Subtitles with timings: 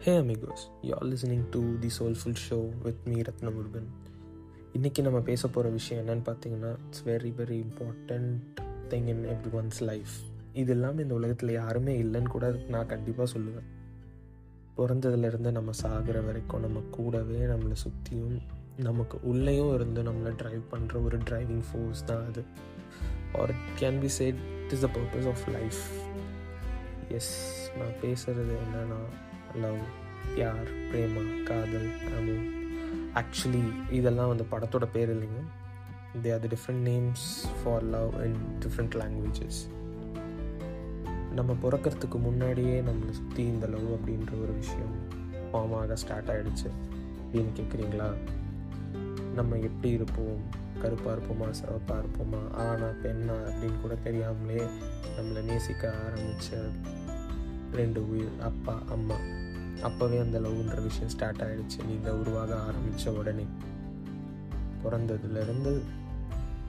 [0.00, 3.88] Hey amigos you are listening to the soulful show with me Ratnamurugan
[4.72, 8.36] இன்றைக்கி நம்ம பேச போகிற விஷயம் என்னன்னு பார்த்தீங்கன்னா it's very very important
[8.88, 9.24] thing in
[9.54, 10.08] everyone's life
[10.52, 13.68] இது இல்லாமல் இந்த உலகத்தில் யாருமே இல்லைன்னு கூட நான் கண்டிப்பாக சொல்லுவேன்.
[14.76, 18.40] பிறந்ததுலேருந்து நம்ம சாகிற வரைக்கும் நம்ம கூடவே நம்மளை சுற்றியும்
[18.76, 22.44] நமக்கு உள்ளேயும் இருந்து நம்மளை ட்ரைவ் பண்ணுற ஒரு டிரைவிங் ஃபோர்ஸ் தான் அது.
[23.38, 25.80] Or it can be said it is the purpose of life
[27.08, 27.34] yes
[27.78, 29.00] நான் பேசுகிறது என்னன்னா
[29.54, 29.78] லவ்
[30.36, 31.90] யார் பிரேமா காதல்
[32.20, 32.58] அமு
[33.14, 35.42] ஆக்சுவலி இதெல்லாம் வந்து படத்தோட பேர் இல்லைங்க.
[36.22, 39.78] They are the different names for love in different languages
[41.32, 45.08] நம்ம பிறக்கிறதுக்கு முன்னாடியே நம்மளை சுற்றி இந்த லவ் அப்படின்ற ஒரு விஷயம்
[45.52, 46.70] ஃபார்ம் ஆக ஸ்டார்ட் ஆகிடுச்சு
[47.32, 48.12] அப்படின்னு கேட்குறீங்களா
[49.34, 50.40] நம்ம எப்படி இருப்போம்?
[50.82, 51.50] கருப்பாக இருப்போமா?
[51.50, 52.50] சிவப்பாக இருப்போமா?
[52.50, 54.64] ஆனா பெண்ணா அப்படின்னு கூட தெரியாமலே
[55.18, 56.58] நம்மளை நேசிக்க ஆரம்பித்த
[57.72, 59.14] ரெண்டு உயிர் அப்பா அம்மா.
[59.82, 63.46] அப்போவே அந்த லவ்ன்ற விஷயம் ஸ்டார்ட் ஆகிடுச்சு நீங்கள் உருவாக ஆரம்பித்த உடனே.
[64.82, 65.72] பிறந்ததுலேருந்து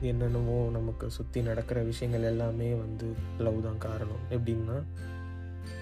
[0.00, 3.06] என்னென்னவோ நமக்கு சுற்றி நடக்கிற விஷயங்கள் எல்லாமே வந்து
[3.38, 4.22] லவ் தான் காரணம்.
[4.30, 4.82] எப்படின்னா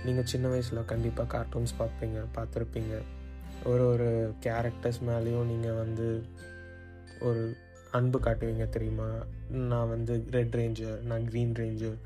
[0.04, 2.94] நீங்கள் சின்ன வயசில் கண்டிப்பாக கார்ட்டூன்ஸ் பார்ப்பீங்க பார்த்துருப்பீங்க.
[3.64, 6.24] ஒரு ஒரு கேரக்டர்ஸ் மேலேயும் நீங்கள் வந்து
[7.20, 7.56] ஒரு
[7.90, 9.08] அன்பு காட்டுவீங்க தெரியுமா?
[9.48, 11.98] நான் வந்து ரெட் ரேஞ்சர் நான் க்ரீன் ரேஞ்சர்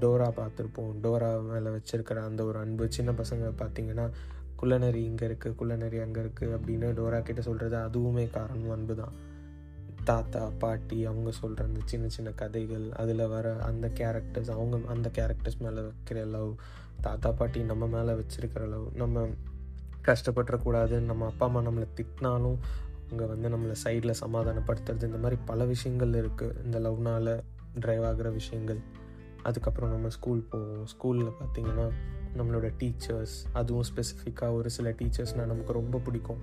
[0.00, 0.92] டோரா பார்த்துருப்போம்.
[1.02, 2.86] டோரா மேலே வச்சுருக்கிற அந்த ஒரு அன்பு.
[2.88, 4.08] சின்ன பசங்க பார்த்தீங்கன்னா
[4.60, 9.14] குள்ளநரி இங்கே இருக்குது குள்ளநரி அங்கே இருக்குது அப்படின்னு டோரா கிட்ட சொல்கிறது அதுவுமே காரணம் அன்பு தான்.
[10.04, 15.58] தாத்தா பாட்டி அவங்க சொல்கிற அந்த சின்ன சின்ன கதைகள் அதில் வர அந்த கேரக்டர்ஸ் அவங்க அந்த கேரக்டர்ஸ்
[15.58, 16.52] மேலே வைக்கிற லவ்
[17.00, 19.26] தாத்தா பாட்டி நம்ம மேலே வச்சுருக்கிற லவ் நம்ம
[20.04, 22.58] கஷ்டப்பட்டுறக்கூடாது நம்ம அப்பா அம்மா நம்மளை திட்டினாலும்
[23.06, 27.32] அவங்க வந்து நம்மளை சைடில் சமாதானப்படுத்துறது இந்த மாதிரி பல விஷயங்கள் இருக்குது இந்த லவ்னால்
[27.80, 28.80] ட்ரைவ் ஆகிற விஷயங்கள்.
[29.42, 30.86] அதுக்கப்புறம் நம்ம ஸ்கூல் போவோம்.
[30.86, 31.86] ஸ்கூலில் பார்த்திங்கன்னா
[32.36, 36.36] நம்மளோட டீச்சர்ஸ் அதுவும் ஸ்பெசிஃபிக்காக ஒரு சில டீச்சர்ஸ்னால் நமக்கு ரொம்ப பிடிக்கும்.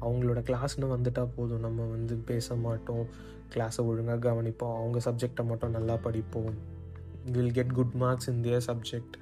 [0.00, 1.60] அவங்களோட கிளாஸ்னு வந்துட்டால் போதும்.
[1.60, 3.06] நம்ம வந்து பேச மாட்டோம்.
[3.54, 4.76] கிளாஸை ஒழுங்காக கவனிப்போம்.
[4.76, 6.54] அவங்க சப்ஜெக்டை மட்டும் நல்லா படிப்போம்.
[7.32, 9.12] Will get good marks in their subject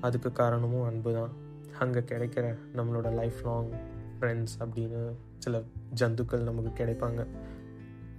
[0.00, 1.30] அதுக்கு காரணமும் அன்பு தான்.
[1.78, 3.70] அங்கே கிடைக்கிற நம்மளோட லைஃப் லாங்
[4.20, 5.62] ஃப்ரெண்ட்ஸ் அப்படின்னு சில
[5.94, 7.26] ஜந்துக்கள் நமக்கு கிடைப்பாங்க.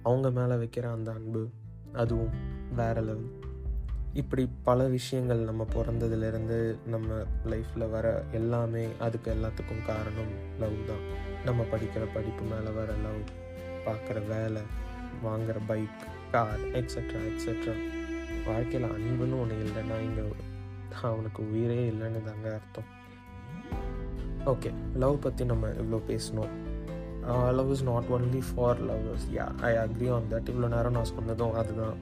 [0.02, 1.48] அவங்க மேலே வைக்கிற அந்த அன்பு
[1.92, 2.28] அதுவும்
[2.76, 3.30] வேற லெவல்
[4.20, 7.08] இப்படி பல விஷயங்கள் நம்ம பிறந்ததுலேருந்து நம்ம
[7.46, 11.04] லைஃப்பில் வர எல்லாமே அதுக்கு எல்லாத்துக்கும் காரணம் லவ் தான்.
[11.44, 13.20] நம்ம படிக்கிற படிப்பு மேலே வர லவ்
[13.86, 14.62] பார்க்குற வேலை
[15.24, 16.00] வாங்குற பைக்
[16.30, 17.74] கார் எக்ஸட்ரா எக்ஸட்ரா
[18.46, 20.24] வாழ்க்கையில் அன்புன்னு ஒன்று இல்லைன்னா இங்கே
[21.02, 22.90] அவனுக்கு உயிரே இல்லைன்னு தாங்க அர்த்தம்.
[24.44, 26.52] ஓகே லவ் பற்றி நம்ம இவ்வளோ பேசணும்
[27.52, 31.54] love is not only for lovers yeah I agree on that இவ்வளோ நேரம் நான் சொன்னதும்
[31.54, 31.96] அதுதான்.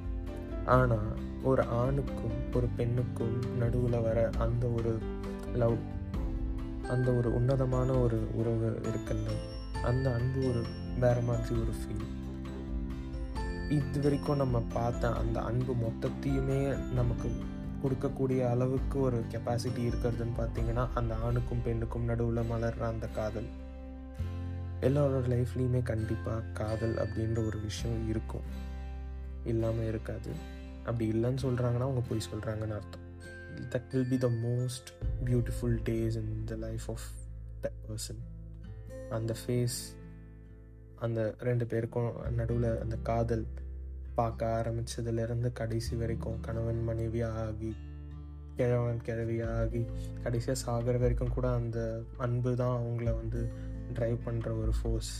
[0.67, 4.99] ஆனால் ஒரு ஆணுக்கும் ஒரு பெண்ணுக்கும் நடுவில் வர அந்த ஒரு
[5.55, 5.77] லவ்
[6.89, 9.29] அந்த ஒரு உன்னதமான ஒரு உறவு இருக்குல்ல?
[9.85, 10.65] அந்த அன்பு ஒரு
[11.01, 12.23] வேற மாதிரி ஒரு ஃபீல்
[13.71, 17.31] இது வரைக்கும் நம்ம பார்த்த அந்த அன்பு மொத்தத்தையுமே நமக்கு
[17.83, 23.47] கொடுக்கக்கூடிய அளவுக்கு ஒரு கெப்பாசிட்டி இருக்கிறதுன்னு பார்த்தீங்கன்னா அந்த ஆணுக்கும் பெண்ணுக்கும் நடுவில் மலர்ற அந்த காதல்.
[24.81, 28.73] எல்லாரோட லைஃப்லேயுமே கண்டிப்பாக காதல் அப்படின்ற ஒரு விஷயம் இருக்கும்.
[29.45, 30.31] இல்லாமல் இருக்காது.
[30.85, 33.05] அப்படி இல்லைன்னு சொல்கிறாங்கன்னா அவங்க போய் சொல்கிறாங்கன்னு அர்த்தம்.
[33.73, 34.89] That will be the most
[35.25, 37.07] beautiful days in the life of
[37.61, 38.23] the person
[39.11, 39.79] அந்த ஃபேஸ்
[40.95, 43.47] அந்த ரெண்டு பேருக்கும் நடுவில் அந்த காதல்
[44.15, 47.77] பார்க்க ஆரம்பித்ததுலேருந்து கடைசி வரைக்கும் கணவன் மனைவியாக ஆகி
[48.57, 49.83] கிழவன் கிழவியாக ஆகி
[50.23, 53.41] கடைசியாக சாகிற வரைக்கும் கூட அந்த அன்பு தான் அவங்கள வந்து
[53.95, 55.15] ட்ரைவ் பண்ணுற ஒரு ஃபோர்ஸ்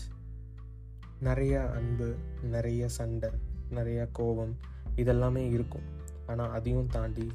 [1.19, 3.29] நிறைய அன்பு நிறைய சண்டை
[3.71, 4.55] நிறைய கோபம்
[4.95, 5.83] இதெல்லாமே இருக்கும்.
[6.27, 7.31] ஆனால் அதையும் தாண்டி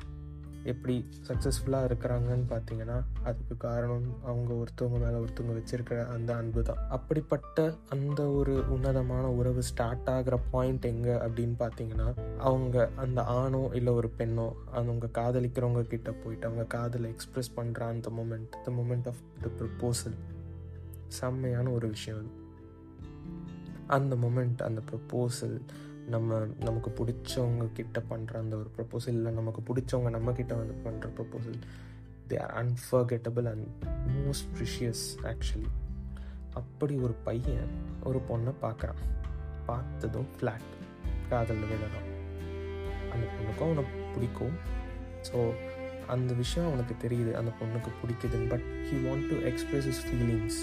[0.65, 6.89] எப்படி சக்ஸஸ்ஃபுல்லாக இருக்கிறாங்கன்னு பார்த்தீங்கன்னா அதுக்கு காரணம் அவங்க ஒருத்தவங்க மேலே ஒருத்தவங்க வச்சுருக்கிற அந்த அன்பு தான்.
[6.89, 13.93] அப்படிப்பட்ட அந்த ஒரு உன்னதமான உறவு ஸ்டார்ட் ஆகிற பாயிண்ட் எங்கே அப்படின்னு பார்த்தீங்கன்னா அவங்க அந்த ஆணோ இல்லை
[13.93, 19.23] ஒரு பெண்ணோ அவங்க காதலிக்கிறவங்க கிட்ட போயிட்டு அவங்க காதலை எக்ஸ்ப்ரெஸ் பண்ணுற அந்த moment the moment of
[19.41, 20.19] the proposal
[21.07, 22.29] செம்மையான ஒரு விஷயம் அது.
[23.87, 25.61] அந்த மூமெண்ட் அந்த ப்ரப்போசல்
[26.15, 31.09] நம்ம நமக்கு பிடிச்சவங்க கிட்ட பண்ணுற அந்த ஒரு ப்ரப்போசல் இல்லை நமக்கு பிடிச்சவங்க நம்ம கிட்ட வந்து பண்ணுற
[31.19, 31.59] proposal
[32.31, 33.67] they are unforgettable and
[34.17, 35.71] most precious actually
[36.53, 37.73] அப்படி ஒரு பையன்
[38.03, 39.03] ஒரு பொண்ணை பார்க்குறான்
[39.67, 40.69] பார்த்ததும் ஃப்ளாட்
[41.29, 42.09] காதலில் விழுறான்.
[43.13, 43.85] அந்த பொண்ணுக்கும் அவனை
[44.15, 44.57] பிடிக்கும்.
[45.29, 45.39] ஸோ
[46.07, 48.49] அந்த விஷயம் அவனுக்கு தெரியுது அந்த பொண்ணுக்கு பிடிக்குதுன்னு.
[48.49, 50.61] But he want to express is feelings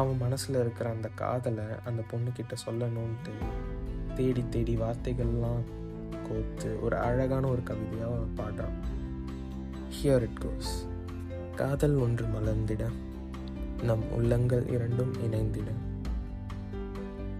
[0.00, 3.34] அவன் மனசில் இருக்கிற அந்த காதலை அந்த பொண்ணுக்கிட்ட சொல்லணுன்ட்டு
[4.16, 5.64] தேடி தேடி வார்த்தைகள்லாம்
[6.26, 8.78] கோத்து ஒரு அழகான ஒரு கவிதையாக அவன் பாடுறான்.
[9.88, 10.72] ஹியர் இட் கோஸ்
[11.56, 12.84] காதல் ஒன்று மலர்ந்திட
[13.82, 15.68] நம் உள்ளங்கள் இரண்டும் இணைந்திட.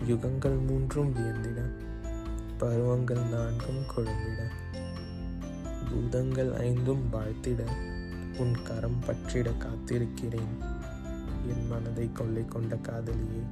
[0.07, 1.61] யுகங்கள் மூன்றும் வியந்திட
[2.59, 4.41] பருவங்கள் நான்கும் கொழும்பிட
[5.91, 7.63] பூதங்கள் ஐந்தும் வாழ்த்திட
[8.39, 10.55] உன் கரம் பற்றிட காத்திருக்கிறேன்.
[11.49, 13.43] என் மனதை கொள்ளை கொண்ட காதலியே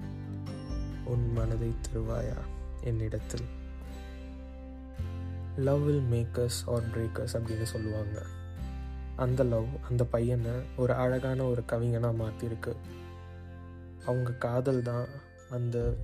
[1.05, 2.52] உன் மனதை தருவாயா?
[2.85, 3.45] என்னிடத்தில்.
[5.57, 8.23] Love will makers are breakers அப்படின்னு சொல்லுவாங்க.
[9.17, 12.73] அந்த லவ் அந்த பையனை ஒரு அழகான ஒரு கவிஞனாக மாற்றிருக்கு
[14.07, 15.07] அவங்க காதல் தான்
[15.51, 15.95] அந்த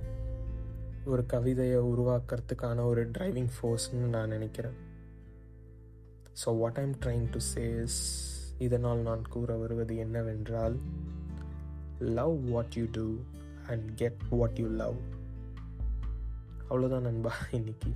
[1.05, 4.77] ஒரு கவிதையை உருவாக்குறதுக்கான ஒரு டிரைவிங் ஃபோர்ஸ்னு நான் நினைக்கிறேன்.
[6.45, 7.99] So what I'm trying to says
[8.57, 10.79] இதனால் நான் கூற வருவது என்னவென்றால்
[11.99, 13.15] love what you do
[13.67, 14.95] and get what you love
[16.69, 17.91] அவ்வளோதான் நண்பா இன்னைக்கு.